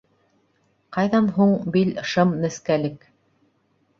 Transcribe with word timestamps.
Ҡайҙан 0.97 1.27
һуң 1.35 1.51
бил 1.75 1.93
шым 2.13 2.33
нескәлек? 2.45 3.07